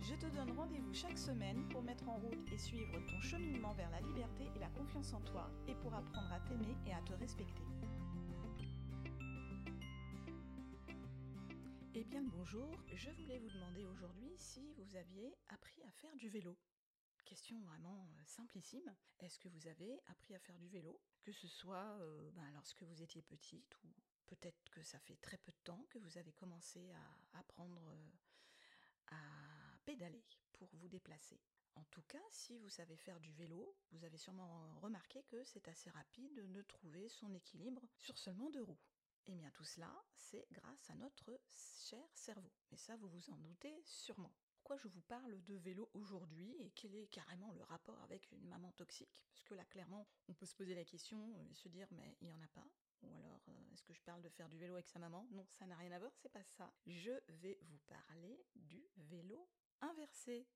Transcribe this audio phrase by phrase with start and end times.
[0.00, 3.90] Je te donne rendez-vous chaque semaine pour mettre en route et suivre ton cheminement vers
[3.90, 7.14] la liberté et la confiance en toi et pour apprendre à t'aimer et à te
[7.14, 7.62] respecter.
[11.94, 16.28] Eh bien bonjour, je voulais vous demander aujourd'hui si vous aviez appris à faire du
[16.28, 16.58] vélo.
[17.24, 18.94] Question vraiment euh, simplissime.
[19.20, 21.00] Est-ce que vous avez appris à faire du vélo?
[21.22, 23.88] Que ce soit euh, ben, lorsque vous étiez petite ou
[24.26, 28.10] peut-être que ça fait très peu de temps que vous avez commencé à apprendre euh,
[29.08, 29.16] à
[29.84, 31.40] pédaler pour vous déplacer.
[31.76, 35.66] En tout cas, si vous savez faire du vélo, vous avez sûrement remarqué que c'est
[35.68, 38.78] assez rapide de trouver son équilibre sur seulement deux roues.
[39.26, 42.52] Eh bien tout cela, c'est grâce à notre cher cerveau.
[42.70, 44.32] Mais ça, vous vous en doutez sûrement.
[44.56, 48.46] Pourquoi je vous parle de vélo aujourd'hui et quel est carrément le rapport avec une
[48.46, 49.22] maman toxique?
[49.32, 52.28] Parce que là, clairement, on peut se poser la question et se dire, mais il
[52.28, 52.66] n'y en a pas.
[53.02, 55.26] Ou alors, euh, est-ce que je parle de faire du vélo avec sa maman?
[55.30, 56.72] Non, ça n'a rien à voir, c'est pas ça.
[56.86, 59.48] Je vais vous parler du vélo
[59.80, 60.46] inversé.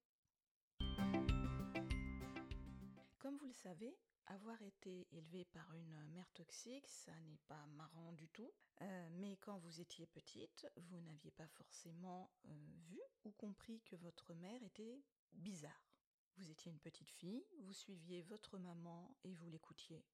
[3.19, 8.13] Comme vous le savez, avoir été élevé par une mère toxique, ça n'est pas marrant
[8.13, 8.53] du tout.
[8.81, 12.51] Euh, mais quand vous étiez petite, vous n'aviez pas forcément euh,
[12.89, 15.03] vu ou compris que votre mère était
[15.33, 15.89] bizarre.
[16.37, 20.05] Vous étiez une petite fille, vous suiviez votre maman et vous l'écoutiez.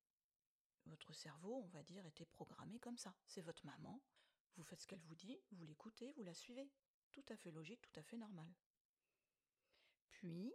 [0.87, 3.15] Votre cerveau, on va dire, était programmé comme ça.
[3.27, 4.03] C'est votre maman,
[4.57, 6.71] vous faites ce qu'elle vous dit, vous l'écoutez, vous la suivez.
[7.11, 8.53] Tout à fait logique, tout à fait normal.
[10.11, 10.53] Puis,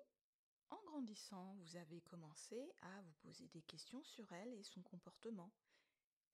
[0.70, 5.52] en grandissant, vous avez commencé à vous poser des questions sur elle et son comportement,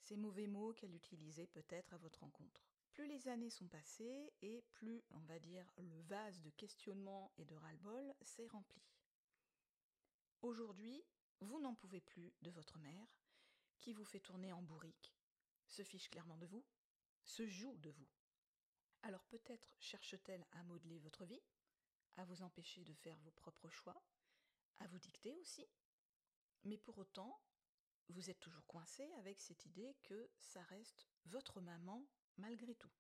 [0.02, 2.68] ces mauvais mots qu'elle utilisait peut-être à votre rencontre.
[2.94, 7.46] Plus les années sont passées et plus, on va dire, le vase de questionnement et
[7.46, 8.82] de ras-le-bol s'est rempli.
[10.42, 11.04] Aujourd'hui,
[11.42, 13.08] vous n'en pouvez plus de votre mère,
[13.80, 15.14] qui vous fait tourner en bourrique,
[15.68, 16.66] se fiche clairement de vous,
[17.24, 18.08] se joue de vous.
[19.02, 21.44] Alors peut-être cherche-t-elle à modeler votre vie,
[22.18, 24.02] à vous empêcher de faire vos propres choix,
[24.78, 25.68] à vous dicter aussi.
[26.64, 27.40] Mais pour autant,
[28.10, 32.92] vous êtes toujours coincé avec cette idée que ça reste votre maman malgré tout.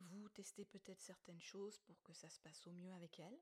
[0.00, 3.38] Vous testez peut-être certaines choses pour que ça se passe au mieux avec elle.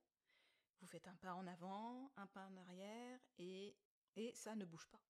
[0.81, 3.77] Vous faites un pas en avant, un pas en arrière, et,
[4.17, 5.00] et ça ne bouge pas.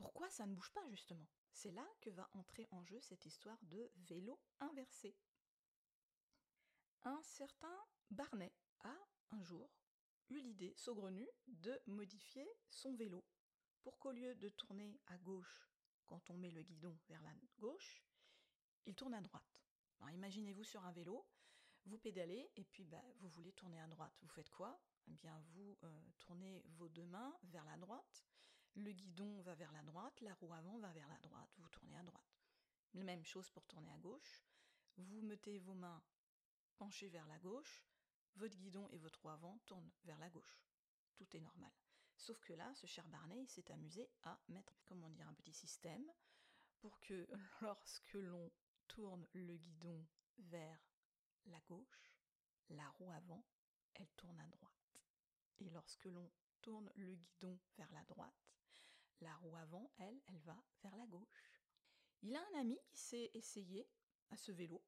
[0.00, 1.28] Pourquoi ça ne bouge pas justement?
[1.52, 5.14] C'est là que va entrer en jeu cette histoire de vélo inversé.
[7.02, 7.76] Un certain
[8.10, 8.94] Barnet a,
[9.30, 9.70] un jour,
[10.30, 13.24] eu l'idée saugrenue de modifier son vélo
[13.82, 15.70] pour qu'au lieu de tourner à gauche
[16.06, 18.02] quand on met le guidon vers la gauche,
[18.86, 19.62] il tourne à droite.
[20.12, 21.26] Imaginez-vous sur un vélo,
[21.84, 24.16] vous pédalez et puis bah, vous voulez tourner à droite.
[24.22, 24.80] Vous faites quoi?
[25.08, 28.24] Eh bien, vous euh, tournez vos deux mains vers la droite
[28.74, 31.96] le guidon va vers la droite, la roue avant va vers la droite, vous tournez
[31.96, 32.40] à droite.
[32.94, 34.44] La même chose pour tourner à gauche.
[34.96, 36.02] Vous mettez vos mains
[36.76, 37.84] penchées vers la gauche,
[38.36, 40.62] votre guidon et votre roue avant tournent vers la gauche.
[41.14, 41.72] Tout est normal.
[42.16, 46.04] Sauf que là, ce cher Barney s'est amusé à mettre, comment dire, un petit système
[46.78, 47.26] pour que
[47.62, 48.50] lorsque l'on
[48.88, 50.06] tourne le guidon
[50.38, 50.80] vers
[51.46, 52.12] la gauche,
[52.70, 53.44] la roue avant,
[53.94, 55.00] elle tourne à droite.
[55.60, 58.50] Et lorsque l'on tourne le guidon vers la droite,
[59.20, 61.50] la roue avant, elle, elle va vers la gauche.
[62.22, 63.88] Il a un ami qui s'est essayé
[64.30, 64.82] à ce vélo,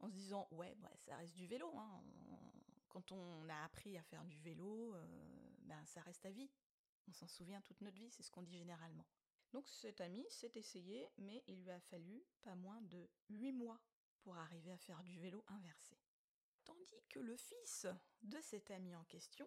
[0.00, 1.72] en se disant ouais, bah, ça reste du vélo.
[1.78, 2.04] Hein.
[2.88, 5.06] Quand on a appris à faire du vélo, euh,
[5.62, 6.50] ben ça reste à vie.
[7.08, 9.06] On s'en souvient toute notre vie, c'est ce qu'on dit généralement.
[9.52, 13.80] Donc cet ami s'est essayé, mais il lui a fallu pas moins de 8 mois
[14.20, 15.98] pour arriver à faire du vélo inversé.
[16.64, 17.86] Tandis que le fils
[18.22, 19.46] de cet ami en question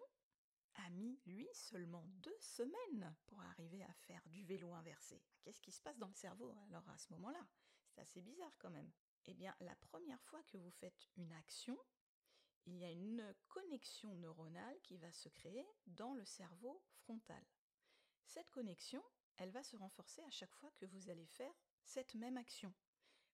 [0.84, 5.22] a mis, lui, seulement deux semaines pour arriver à faire du vélo inversé.
[5.42, 7.46] Qu'est-ce qui se passe dans le cerveau alors à ce moment-là?
[7.88, 8.90] C'est assez bizarre quand même.
[9.26, 11.78] Eh bien, la première fois que vous faites une action,
[12.66, 17.44] il y a une connexion neuronale qui va se créer dans le cerveau frontal.
[18.24, 19.02] Cette connexion,
[19.36, 22.74] elle va se renforcer à chaque fois que vous allez faire cette même action.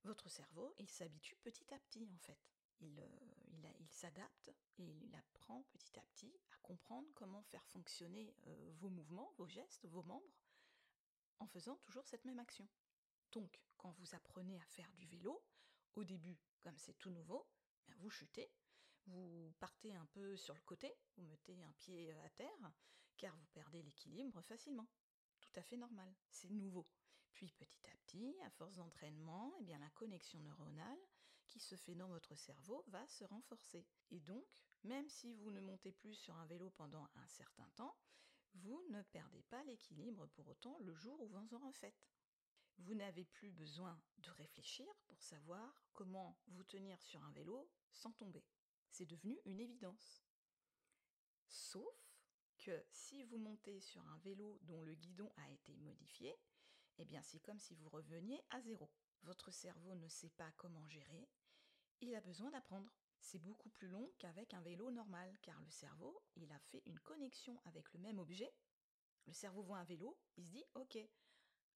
[0.04, 2.38] Votre cerveau, il s'habitue petit à petit en fait.
[2.80, 3.41] Il, euh,
[3.92, 8.88] il, s'adapte et il apprend petit à petit à comprendre comment faire fonctionner euh, vos
[8.88, 10.34] mouvements, vos gestes, vos membres,
[11.38, 12.66] en faisant toujours cette même action.
[13.32, 15.42] Donc, quand vous apprenez à faire du vélo,
[15.94, 17.46] au début, comme c'est tout nouveau,
[17.86, 18.50] ben, vous chutez,
[19.06, 22.72] Vous partez un peu sur le côté, vous mettez un pied à terre,
[23.16, 24.88] car vous perdez l'équilibre facilement.
[25.40, 26.86] Tout à fait normal, c'est nouveau.
[27.32, 30.98] Puis petit à petit, à force d'entraînement, eh bien la connexion neuronale
[31.52, 33.86] qui se fait dans votre cerveau va se renforcer.
[34.10, 37.94] Et donc, même si vous ne montez plus sur un vélo pendant un certain temps,
[38.54, 42.08] vous ne perdez pas l'équilibre pour autant le jour où vous en refaites.
[42.78, 48.12] Vous n'avez plus besoin de réfléchir pour savoir comment vous tenir sur un vélo sans
[48.12, 48.44] tomber.
[48.88, 50.24] C'est devenu une évidence.
[51.48, 51.94] Sauf
[52.56, 56.34] que si vous montez sur un vélo dont le guidon a été modifié,
[56.96, 58.90] eh bien c'est comme si vous reveniez à zéro.
[59.22, 61.28] Votre cerveau ne sait pas comment gérer,
[62.06, 62.90] il a besoin d'apprendre.
[63.20, 66.98] C'est beaucoup plus long qu'avec un vélo normal, car le cerveau, il a fait une
[67.00, 68.52] connexion avec le même objet.
[69.26, 70.98] Le cerveau voit un vélo, il se dit OK,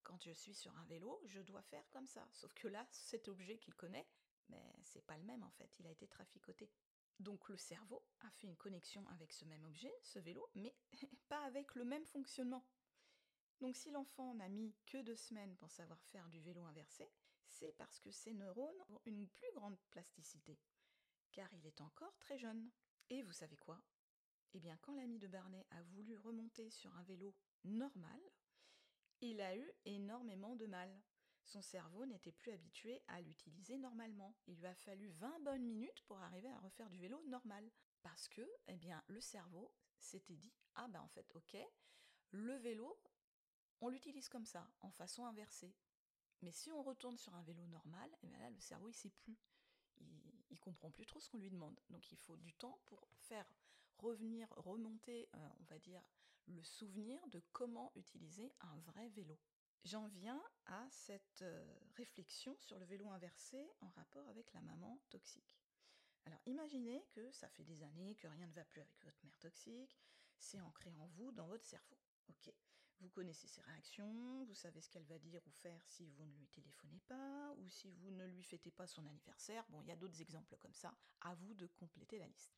[0.03, 2.27] quand je suis sur un vélo, je dois faire comme ça.
[2.33, 4.09] Sauf que là, cet objet qu'il connaît,
[4.49, 6.71] mais c'est pas le même en fait, il a été traficoté.
[7.19, 10.75] Donc le cerveau a fait une connexion avec ce même objet, ce vélo, mais
[11.29, 12.65] pas avec le même fonctionnement.
[13.61, 17.11] Donc si l'enfant n'a mis que deux semaines pour savoir faire du vélo inversé,
[17.59, 20.59] c'est parce que ses neurones ont une plus grande plasticité,
[21.33, 22.71] car il est encore très jeune.
[23.09, 23.81] Et vous savez quoi?
[24.53, 28.21] Eh bien quand l'ami de Barnet a voulu remonter sur un vélo normal,
[29.21, 31.03] il a eu énormément de mal.
[31.45, 34.37] Son cerveau n'était plus habitué à l'utiliser normalement.
[34.47, 37.71] Il lui a fallu 20 bonnes minutes pour arriver à refaire du vélo normal.
[38.03, 41.57] Parce que, eh bien, le cerveau s'était dit, ah ben en fait, ok,
[42.33, 43.01] le vélo,
[43.81, 45.75] on l'utilise comme ça, en façon inversée.
[46.43, 49.39] Mais si on retourne sur un vélo normal, eh le cerveau, il sait plus.
[49.99, 51.79] Il, il comprend plus trop ce qu'on lui demande.
[51.91, 53.47] Donc il faut du temps pour faire
[53.99, 56.03] revenir, remonter, euh, on va dire,
[56.47, 59.39] le souvenir de comment utiliser un vrai vélo.
[59.85, 65.01] J'en viens à cette euh, réflexion sur le vélo inversé en rapport avec la maman
[65.11, 65.57] toxique.
[66.25, 69.39] Alors imaginez que ça fait des années que rien ne va plus avec votre mère
[69.39, 69.97] toxique,
[70.39, 71.97] c'est ancré en vous, dans votre cerveau.
[73.01, 76.33] Vous connaissez ses réactions, vous savez ce qu'elle va dire ou faire si vous ne
[76.33, 79.65] lui téléphonez pas, ou si vous ne lui fêtez pas son anniversaire.
[79.69, 80.95] Bon, il y a d'autres exemples comme ça.
[81.21, 82.57] À vous de compléter la liste.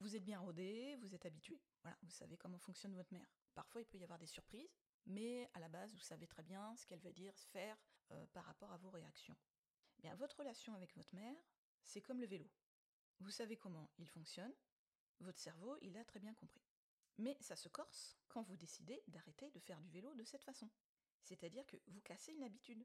[0.00, 1.60] Vous êtes bien rodé, vous êtes habitué.
[1.82, 3.28] Voilà, vous savez comment fonctionne votre mère.
[3.54, 4.76] Parfois, il peut y avoir des surprises,
[5.06, 7.76] mais à la base, vous savez très bien ce qu'elle va dire, faire
[8.10, 9.36] euh, par rapport à vos réactions.
[9.98, 11.36] Bien, votre relation avec votre mère,
[11.84, 12.48] c'est comme le vélo.
[13.20, 14.52] Vous savez comment il fonctionne,
[15.20, 16.67] votre cerveau, il a très bien compris.
[17.18, 20.70] Mais ça se corse quand vous décidez d'arrêter de faire du vélo de cette façon.
[21.22, 22.84] C'est-à-dire que vous cassez une habitude.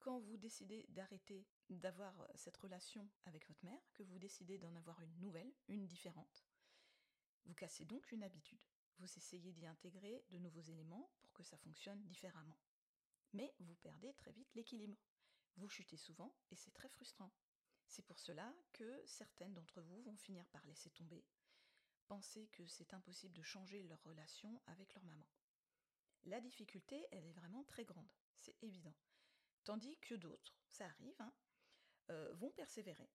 [0.00, 4.74] Quand vous décidez d'arrêter d'avoir euh, cette relation avec votre mère, que vous décidez d'en
[4.74, 6.44] avoir une nouvelle, une différente,
[7.44, 8.64] vous cassez donc une habitude.
[8.98, 12.58] Vous essayez d'y intégrer de nouveaux éléments pour que ça fonctionne différemment.
[13.32, 14.98] Mais vous perdez très vite l'équilibre.
[15.56, 17.32] Vous chutez souvent et c'est très frustrant.
[17.86, 21.24] C'est pour cela que certaines d'entre vous vont finir par laisser tomber,
[22.02, 25.26] penser que c'est impossible de changer leur relation avec leur maman.
[26.24, 28.94] La difficulté, elle est vraiment très grande, c'est évident.
[29.64, 31.32] Tandis que d'autres, ça arrive, hein,
[32.10, 33.10] euh, vont persévérer.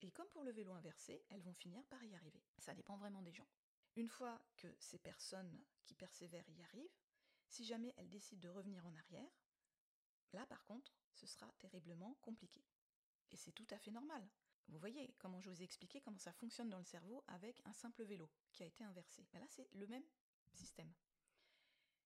[0.00, 2.42] Et comme pour le vélo inversé, elles vont finir par y arriver.
[2.58, 3.48] Ça dépend vraiment des gens.
[3.94, 6.98] Une fois que ces personnes qui persévèrent y arrivent,
[7.46, 9.30] si jamais elles décident de revenir en arrière,
[10.32, 12.64] là par contre, ce sera terriblement compliqué.
[13.30, 14.26] Et c'est tout à fait normal.
[14.68, 17.72] Vous voyez comment je vous ai expliqué comment ça fonctionne dans le cerveau avec un
[17.72, 19.26] simple vélo qui a été inversé.
[19.34, 20.04] Là, c'est le même
[20.54, 20.92] système.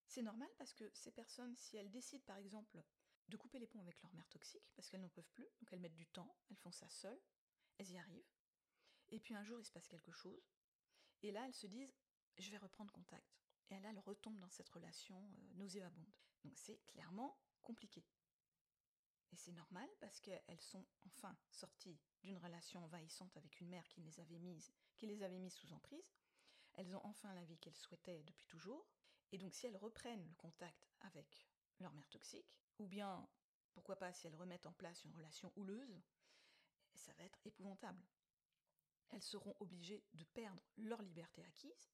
[0.07, 2.83] C'est normal parce que ces personnes, si elles décident par exemple
[3.29, 5.81] de couper les ponts avec leur mère toxique, parce qu'elles n'en peuvent plus, donc elles
[5.81, 7.21] mettent du temps, elles font ça seules,
[7.79, 8.33] elles y arrivent.
[9.09, 10.49] Et puis un jour, il se passe quelque chose,
[11.23, 11.95] et là, elles se disent,
[12.39, 13.37] je vais reprendre contact.
[13.71, 16.13] Et là, elles retombent dans cette relation euh, nauséabonde.
[16.45, 18.05] Donc c'est clairement compliqué.
[19.33, 24.01] Et c'est normal parce qu'elles sont enfin sorties d'une relation envahissante avec une mère qui
[24.01, 26.15] les avait mises, qui les avait mises sous emprise.
[26.75, 28.87] Elles ont enfin la vie qu'elles souhaitaient depuis toujours.
[29.33, 31.49] Et donc si elles reprennent le contact avec
[31.81, 33.29] leur mère toxique, ou bien,
[33.73, 36.01] pourquoi pas, si elles remettent en place une relation houleuse,
[36.95, 38.03] ça va être épouvantable.
[39.11, 41.91] Elles seront obligées de perdre leur liberté acquise,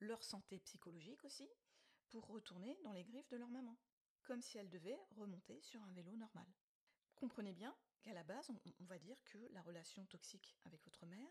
[0.00, 1.48] leur santé psychologique aussi,
[2.08, 3.78] pour retourner dans les griffes de leur maman,
[4.22, 6.46] comme si elles devaient remonter sur un vélo normal.
[7.20, 11.30] Comprenez bien qu'à la base, on, va dire que la relation toxique avec votre mère,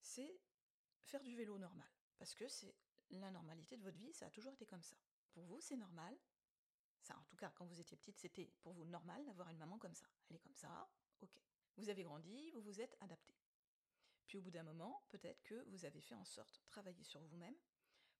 [0.00, 0.40] c'est
[1.02, 2.74] faire du vélo normal, parce que c'est
[3.10, 4.96] la normalité de votre vie, ça a toujours été comme ça.
[5.32, 6.16] Pour vous, c'est normal,
[7.02, 9.78] ça, en tout cas, quand vous étiez petite, c'était pour vous normal d'avoir une maman
[9.78, 10.06] comme ça.
[10.30, 10.90] Elle est comme ça,
[11.20, 11.38] ok.
[11.76, 13.34] Vous avez grandi, vous vous êtes adapté.
[14.26, 17.20] Puis au bout d'un moment, peut-être que vous avez fait en sorte de travailler sur
[17.20, 17.56] vous-même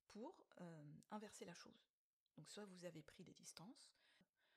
[0.08, 1.88] pour euh, inverser la chose.
[2.36, 3.94] Donc soit vous avez pris des distances,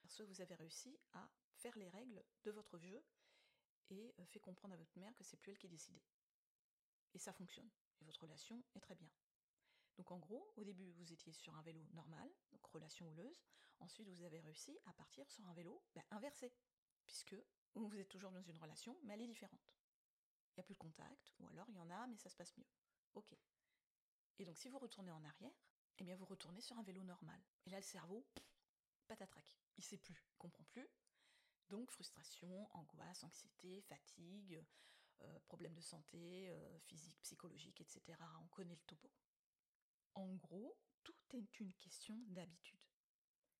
[0.09, 3.03] soit vous avez réussi à faire les règles de votre jeu
[3.89, 6.03] et euh, fait comprendre à votre mère que c'est plus elle qui décidait.
[7.13, 7.69] Et ça fonctionne.
[8.01, 9.09] Et votre relation est très bien.
[9.97, 13.41] Donc en gros, au début, vous étiez sur un vélo normal, donc relation houleuse.
[13.79, 16.53] Ensuite, vous avez réussi à partir sur un vélo ben, inversé,
[17.05, 17.35] puisque
[17.75, 19.73] vous êtes toujours dans une relation, mais elle est différente.
[20.51, 22.35] Il n'y a plus de contact, ou alors il y en a, mais ça se
[22.35, 22.67] passe mieux.
[23.13, 23.35] Ok.
[24.39, 25.53] Et donc si vous retournez en arrière,
[25.97, 27.41] eh bien vous retournez sur un vélo normal.
[27.65, 28.25] Et là, le cerveau,
[29.07, 30.87] patatrac, il sait plus, il comprend plus.
[31.69, 34.63] Donc frustration, angoisse, anxiété, fatigue,
[35.21, 38.01] euh, problèmes de santé, euh, physique, psychologique, etc.
[38.41, 39.11] On connaît le topo.
[40.13, 42.79] En gros, tout est une question d'habitude.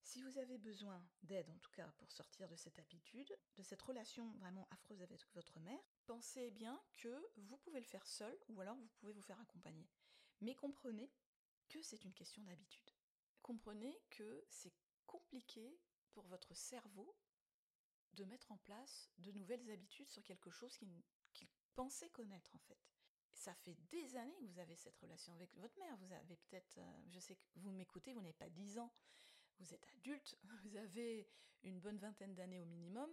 [0.01, 3.81] Si vous avez besoin d'aide, en tout cas pour sortir de cette habitude, de cette
[3.81, 8.62] relation vraiment affreuse avec votre mère, pensez bien que vous pouvez le faire seul ou
[8.62, 9.89] alors vous pouvez vous faire accompagner.
[10.41, 11.12] Mais comprenez
[11.69, 12.91] que c'est une question d'habitude.
[13.41, 14.74] Comprenez que c'est
[15.07, 15.79] compliqué
[16.15, 17.15] pour votre cerveau
[18.13, 22.79] de mettre en place de nouvelles habitudes sur quelque chose qu'il pensait connaître en fait.
[23.34, 25.98] Ça fait des années que vous avez cette relation avec votre mère.
[25.98, 28.93] Vous avez peut-être, euh, je sais que vous m'écoutez, vous n'avez pas 10 ans,
[29.60, 31.29] vous êtes adulte, vous avez
[31.63, 33.12] une bonne vingtaine d'années au minimum,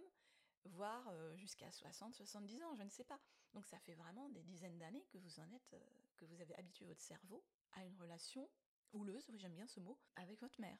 [0.63, 3.19] voire euh, jusqu'à 60, 70 ans, je ne sais pas.
[3.53, 5.79] Donc ça fait vraiment des dizaines d'années que vous en êtes, euh,
[6.15, 7.43] que vous avez habitué votre cerveau
[7.73, 8.49] à une relation
[8.93, 10.79] houleuse, j'aime bien ce mot, avec votre mère.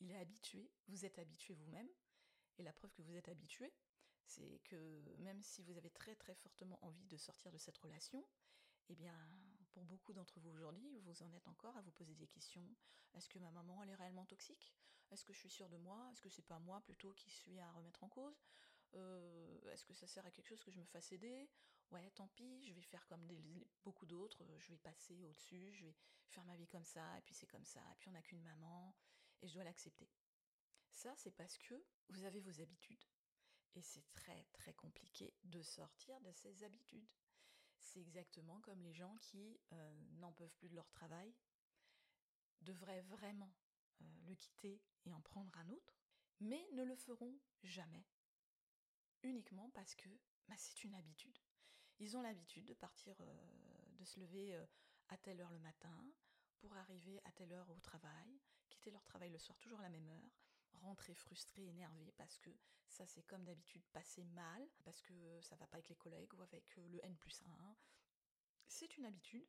[0.00, 1.88] Il est habitué, vous êtes habitué vous-même,
[2.58, 3.72] et la preuve que vous êtes habitué,
[4.24, 8.24] c'est que même si vous avez très très fortement envie de sortir de cette relation,
[8.88, 9.14] eh bien,
[9.70, 12.66] pour beaucoup d'entre vous aujourd'hui, vous en êtes encore à vous poser des questions.
[13.14, 14.74] Est-ce que ma maman, elle est réellement toxique?
[15.10, 16.08] Est-ce que je suis sûre de moi?
[16.12, 18.42] Est-ce que c'est pas moi plutôt qui suis à remettre en cause?
[18.94, 21.48] Euh, Est-ce que ça sert à quelque chose que je me fasse aider?
[21.90, 23.26] Ouais, tant pis, je vais faire comme
[23.82, 27.34] beaucoup d'autres, je vais passer au-dessus, je vais faire ma vie comme ça, et puis
[27.34, 28.94] c'est comme ça, et puis on n'a qu'une maman,
[29.42, 30.08] et je dois l'accepter.
[30.90, 31.74] Ça, c'est parce que
[32.08, 33.04] vous avez vos habitudes.
[33.74, 37.08] Et c'est très très compliqué de sortir de ces habitudes.
[37.78, 41.32] C'est exactement comme les gens qui euh, n'en peuvent plus de leur travail,
[42.62, 43.54] devraient vraiment
[44.02, 46.02] euh, le quitter et en prendre un autre,
[46.40, 48.04] mais ne le feront jamais.
[49.22, 50.08] Uniquement parce que
[50.48, 51.38] bah, c'est une habitude.
[52.00, 54.58] Ils ont l'habitude de partir, euh, de se lever
[55.08, 56.12] à telle heure le matin,
[56.58, 58.40] pour arriver à telle heure au travail,
[58.90, 60.30] leur travail le soir toujours à la même heure,
[60.80, 62.50] rentrer frustré, énervé parce que
[62.88, 66.42] ça c'est comme d'habitude passé mal, parce que ça va pas avec les collègues ou
[66.42, 67.76] avec euh, le N plus 1.
[68.66, 69.46] C'est une habitude,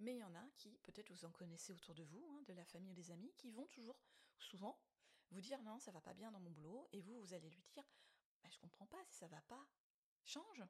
[0.00, 2.52] mais il y en a qui, peut-être vous en connaissez autour de vous, hein, de
[2.52, 3.98] la famille ou des amis, qui vont toujours,
[4.38, 4.78] souvent,
[5.30, 7.62] vous dire non, ça va pas bien dans mon boulot, et vous, vous allez lui
[7.72, 7.84] dire,
[8.42, 9.66] bah, je comprends pas, si ça va pas,
[10.24, 10.62] change.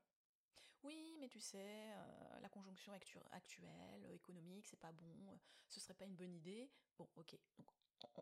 [0.82, 2.92] Oui, mais tu sais, euh, la conjonction
[3.32, 5.38] actuelle, économique, c'est pas bon,
[5.68, 6.70] ce serait pas une bonne idée.
[6.96, 7.36] Bon, ok,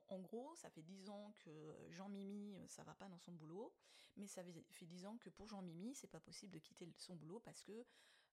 [0.08, 3.72] en gros, ça fait dix ans que Jean-Mimi, euh, ça va pas dans son boulot,
[4.16, 7.40] mais ça fait dix ans que pour Jean-Mimi, c'est pas possible de quitter son boulot
[7.40, 7.72] parce que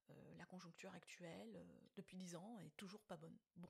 [0.10, 3.38] euh, la conjoncture actuelle, euh, depuis dix ans, est toujours pas bonne.
[3.56, 3.70] Bon.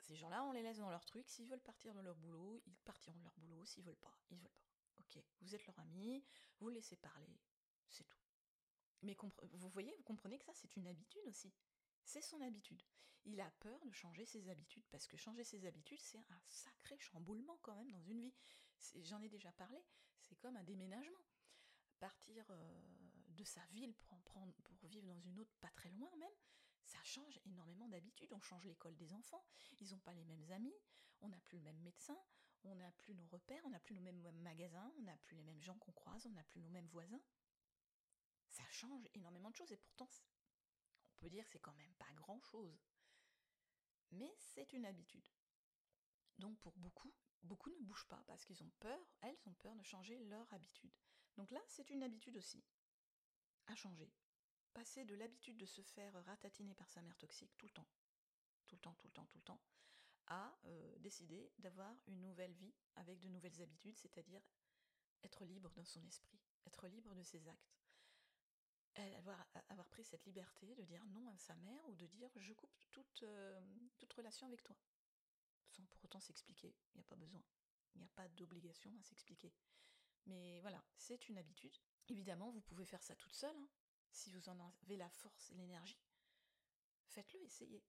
[0.00, 1.28] Ces gens-là, on les laisse dans leur truc.
[1.28, 3.64] S'ils veulent partir dans leur boulot, ils partiront de leur boulot.
[3.66, 4.68] S'ils veulent pas, ils veulent pas.
[5.00, 6.24] Ok, vous êtes leur ami,
[6.60, 7.38] vous laissez parler,
[7.88, 8.18] c'est tout.
[9.02, 9.16] Mais
[9.52, 11.52] vous voyez, vous comprenez que ça, c'est une habitude aussi.
[12.08, 12.82] C'est son habitude.
[13.26, 16.98] Il a peur de changer ses habitudes parce que changer ses habitudes, c'est un sacré
[16.98, 18.32] chamboulement quand même dans une vie.
[19.02, 19.78] J'en ai déjà parlé,
[20.22, 21.20] c'est comme un déménagement.
[21.98, 22.82] Partir euh,
[23.28, 26.32] de sa ville pour, pour vivre dans une autre pas très loin même,
[26.82, 28.32] ça change énormément d'habitudes.
[28.32, 29.44] On change l'école des enfants,
[29.78, 30.80] ils n'ont pas les mêmes amis,
[31.20, 32.18] on n'a plus le même médecin,
[32.64, 35.42] on n'a plus nos repères, on n'a plus nos mêmes magasins, on n'a plus les
[35.42, 37.20] mêmes gens qu'on croise, on n'a plus nos mêmes voisins.
[38.48, 40.08] Ça change énormément de choses et pourtant
[41.18, 42.80] peut dire que c'est quand même pas grand chose.
[44.12, 45.28] Mais c'est une habitude.
[46.38, 49.82] Donc pour beaucoup, beaucoup ne bougent pas parce qu'ils ont peur, elles ont peur de
[49.82, 50.92] changer leur habitude.
[51.36, 52.64] Donc là, c'est une habitude aussi
[53.66, 54.10] à changer.
[54.72, 57.88] Passer de l'habitude de se faire ratatiner par sa mère toxique tout le temps,
[58.66, 59.60] tout le temps, tout le temps, tout le temps,
[60.26, 64.42] à euh, décider d'avoir une nouvelle vie avec de nouvelles habitudes, c'est-à-dire
[65.22, 67.77] être libre dans son esprit, être libre de ses actes,
[69.16, 72.52] avoir, avoir pris cette liberté de dire non à sa mère ou de dire je
[72.52, 73.60] coupe toute, euh,
[74.16, 74.76] relation avec toi.
[75.68, 77.42] Sans pour autant s'expliquer, il n'y a pas besoin.
[77.94, 79.52] Il n'y a pas d'obligation à s'expliquer.
[80.26, 81.76] Mais voilà, c'est une habitude.
[82.08, 83.68] Évidemment, vous pouvez faire ça toute seule, hein.
[84.10, 86.00] si vous en avez la force et l'énergie.
[87.06, 87.82] Faites-le, essayez.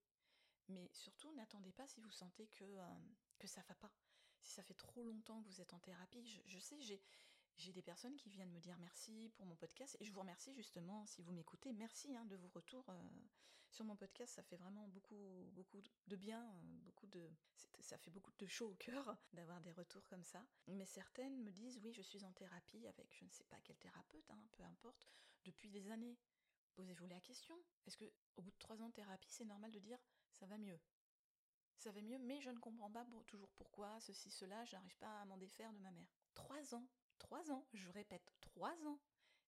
[0.68, 3.00] Mais surtout, n'attendez pas si vous sentez que, euh,
[3.40, 3.92] que ça va pas.
[4.42, 7.02] Si ça fait trop longtemps que vous êtes en thérapie, je sais, j'ai
[7.60, 10.54] j'ai des personnes qui viennent me dire merci pour mon podcast et je vous remercie
[10.54, 11.74] justement si vous m'écoutez.
[11.74, 12.94] Merci hein, de vos retours euh,
[13.70, 14.34] sur mon podcast.
[14.34, 17.30] Ça fait vraiment beaucoup, beaucoup de bien, euh, beaucoup de,
[17.82, 20.42] ça fait beaucoup de chaud au cœur d'avoir des retours comme ça.
[20.68, 23.78] Mais certaines me disent oui, je suis en thérapie avec je ne sais pas quel
[23.78, 25.06] thérapeute, hein, peu importe,
[25.44, 26.18] depuis des années.
[26.76, 27.62] Posez-vous la question.
[27.86, 28.06] Est-ce que
[28.38, 30.00] au bout de trois ans de thérapie, c'est normal de dire
[30.32, 30.80] ça va mieux?
[31.76, 35.22] Ça va mieux, mais je ne comprends pas toujours pourquoi, ceci, cela, je n'arrive pas
[35.22, 36.10] à m'en défaire de ma mère.
[36.34, 36.86] Trois ans,
[37.20, 39.00] trois ans, je répète, trois ans.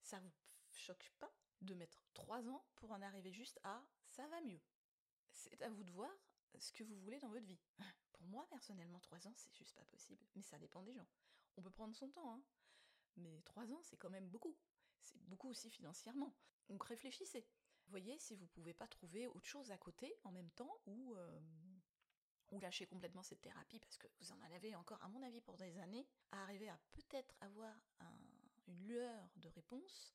[0.04, 0.32] Ça vous
[0.72, 4.62] choque pas de mettre trois ans pour en arriver juste à ça va mieux
[5.32, 6.12] C'est à vous de voir
[6.60, 7.62] ce que vous voulez dans votre vie.
[8.14, 10.24] Pour moi, personnellement, trois ans, c'est juste pas possible.
[10.36, 11.08] Mais ça dépend des gens.
[11.58, 12.44] On peut prendre son temps, hein.
[13.18, 14.56] Mais trois ans, c'est quand même beaucoup.
[15.04, 16.34] C'est beaucoup aussi financièrement.
[16.70, 17.46] Donc réfléchissez.
[17.88, 21.40] Voyez si vous pouvez pas trouver autre chose à côté en même temps ou, euh,
[22.52, 25.58] ou lâcher complètement cette thérapie parce que vous en avez encore, à mon avis, pour
[25.58, 27.76] des années, à arriver à peut-être avoir
[28.68, 30.14] une lueur de réponse,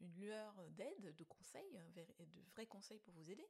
[0.00, 2.04] une lueur d'aide, de conseils, de
[2.52, 3.48] vrais conseils pour vous aider,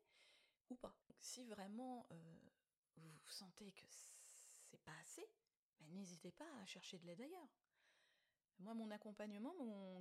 [0.70, 0.94] ou pas.
[1.18, 2.34] Si vraiment euh,
[2.96, 5.26] vous sentez que c'est pas assez,
[5.80, 7.48] ben, n'hésitez pas à chercher de l'aide ailleurs.
[8.60, 9.54] Moi, mon accompagnement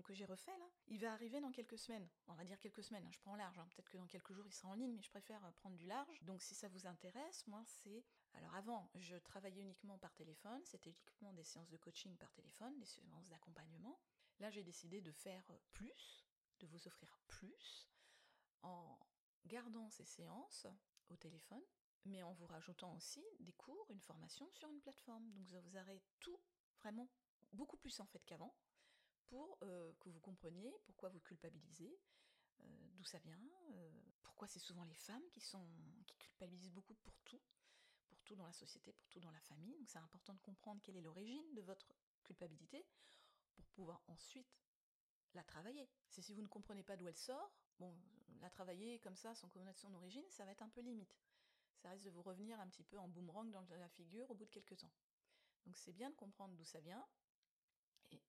[0.04, 2.08] que j'ai refait, là, il va arriver dans quelques semaines.
[2.28, 3.60] On va dire quelques semaines, hein, je prends large.
[3.60, 3.68] Hein.
[3.70, 5.86] Peut-être que dans quelques jours, il sera en ligne, mais je préfère euh, prendre du
[5.86, 6.24] large.
[6.24, 8.04] Donc, si ça vous intéresse, moi, c'est...
[8.34, 10.60] Alors, avant, je travaillais uniquement par téléphone.
[10.66, 14.00] C'était uniquement des séances de coaching par téléphone, des séances d'accompagnement.
[14.40, 16.26] Là, j'ai décidé de faire euh, plus,
[16.60, 17.92] de vous offrir plus,
[18.64, 18.98] en
[19.46, 20.66] gardant ces séances
[21.10, 21.64] au téléphone,
[22.06, 25.30] mais en vous rajoutant aussi des cours, une formation sur une plateforme.
[25.30, 26.40] Donc, vous aurez tout
[26.80, 27.08] vraiment
[27.54, 28.56] beaucoup plus en fait qu'avant,
[29.26, 32.00] pour que vous compreniez pourquoi vous culpabilisez,
[32.94, 33.40] d'où ça vient,
[34.24, 35.68] pourquoi c'est souvent les femmes qui sont
[36.06, 37.42] qui culpabilisent beaucoup pour tout,
[38.10, 39.76] pour tout dans la société, pour tout dans la famille.
[39.78, 41.88] Donc c'est important de comprendre quelle est l'origine de votre
[42.24, 42.86] culpabilité
[43.56, 44.60] pour pouvoir ensuite
[45.34, 45.90] la travailler.
[46.10, 47.96] C'est si vous ne comprenez pas d'où elle sort, bon,
[48.40, 51.20] la travailler comme ça sans connaître son origine, ça va être un peu limite.
[51.78, 54.46] Ça risque de vous revenir un petit peu en boomerang dans la figure au bout
[54.46, 54.92] de quelques temps.
[55.66, 57.06] Donc c'est bien de comprendre d'où ça vient,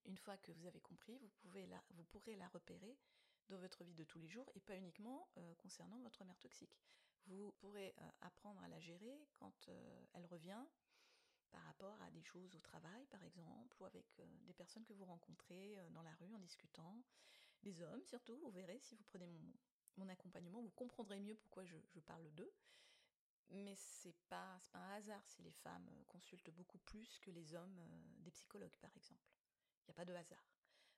[0.05, 2.97] une fois que vous avez compris, vous, pouvez la, vous pourrez la repérer
[3.49, 6.81] dans votre vie de tous les jours et pas uniquement euh, concernant votre mère toxique.
[7.27, 10.63] Vous pourrez euh, apprendre à la gérer quand euh, elle revient
[11.51, 14.05] par rapport à des choses au travail, par exemple, ou avec
[14.45, 17.01] des personnes que vous rencontrez dans la rue en discutant,
[17.63, 19.25] des hommes surtout, vous verrez, si vous prenez
[19.97, 22.53] mon, accompagnement, vous comprendrez mieux pourquoi je, je parle d'eux.
[23.49, 27.81] Mais c'est pas, pas un hasard si les femmes consultent beaucoup plus que les hommes
[28.19, 29.25] des psychologues, par exemple
[29.89, 30.43] n'y a pas de hasard.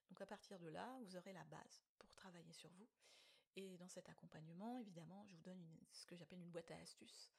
[0.08, 2.88] Donc à partir de là, vous aurez la base pour travailler sur vous.
[3.56, 7.30] Et dans cet accompagnement, évidemment, je vous donne ce que j'appelle une boîte à astuces.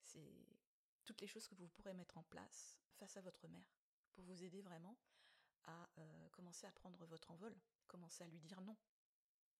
[0.00, 0.46] C'est
[1.04, 3.74] toutes les choses que vous pourrez mettre en place face à votre mère
[4.12, 4.98] pour vous aider vraiment
[5.64, 7.54] à euh, commencer à prendre votre envol,
[7.86, 8.76] commencer à lui dire non.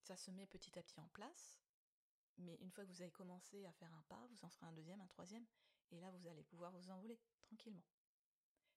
[0.00, 1.60] Ça se met petit à petit en place,
[2.38, 4.72] mais une fois que vous avez commencé à faire un pas, vous en ferez un
[4.72, 5.46] deuxième, un troisième,
[5.90, 7.84] et là vous allez pouvoir vous envoler tranquillement.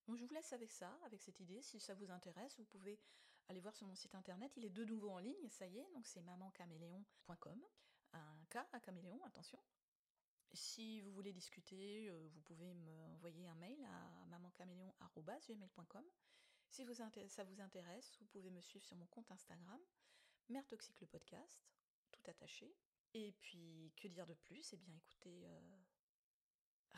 [0.08, 1.62] Donc je vous laisse avec ça, avec cette idée.
[1.62, 3.00] Si ça vous intéresse, vous pouvez
[3.48, 4.52] aller voir sur mon site internet.
[4.56, 5.90] Il est de nouveau en ligne, ça y est.
[5.94, 7.62] Donc c'est mamancaméléon.com.
[8.14, 9.60] Un K à caméléon, attention.
[10.54, 16.06] Si vous voulez discuter, euh, vous pouvez m'envoyer un mail à mamancaméléon.com.
[16.70, 16.86] Si
[17.28, 19.80] ça vous intéresse, vous pouvez me suivre sur mon compte Instagram,
[20.50, 21.68] Mère Toxique le podcast,
[22.12, 22.74] tout attaché.
[23.14, 24.74] Et puis, que dire de plus?
[24.74, 25.62] Eh bien, écoutez, euh,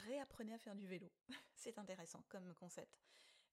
[0.05, 1.11] réapprenez à faire du vélo.
[1.55, 2.99] c'est intéressant comme concept.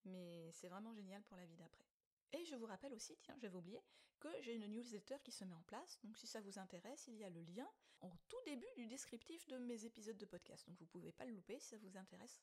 [0.05, 1.85] Mais c'est vraiment génial pour la vie d'après.
[2.33, 3.81] Et je vous rappelle aussi, tiens, j'avais oublié,
[4.19, 5.99] que j'ai une newsletter qui se met en place.
[6.03, 7.69] Donc si ça vous intéresse, il y a le lien
[8.01, 10.67] en tout début du descriptif de mes épisodes de podcast.
[10.67, 12.41] Donc vous pouvez pas le louper si ça vous intéresse.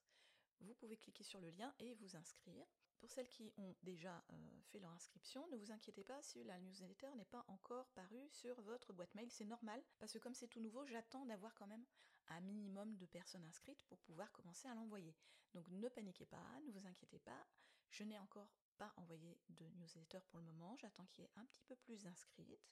[0.61, 2.67] Vous pouvez cliquer sur le lien et vous inscrire.
[3.03, 6.61] Pour celles qui ont déjà euh, fait leur inscription, ne vous inquiétez pas si la
[6.61, 10.47] newsletter n'est pas encore parue sur votre boîte mail, c'est normal, parce que comme c'est
[10.47, 11.85] tout nouveau, j'attends d'avoir quand même
[12.29, 15.17] un minimum de personnes inscrites pour pouvoir commencer à l'envoyer.
[15.53, 17.45] Donc ne paniquez pas, ne vous inquiétez pas,
[17.91, 21.45] je n'ai encore pas envoyé de newsletter pour le moment, j'attends qu'il y ait un
[21.47, 22.71] petit peu plus d'inscrites.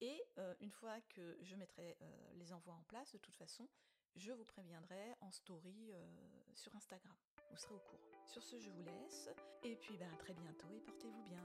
[0.00, 3.68] Et euh, une fois que je mettrai euh, les envois en place, de toute façon,
[4.14, 5.92] je vous préviendrai en story
[6.54, 7.16] sur Instagram.
[7.50, 8.13] Vous serez au courant.
[8.26, 9.28] Sur ce, je vous laisse.
[9.62, 11.44] Et puis, ben, à très bientôt et portez-vous bien.